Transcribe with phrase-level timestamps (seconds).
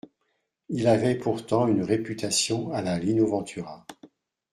[0.69, 3.85] Il avait pourtant une réputation à la Lino Ventura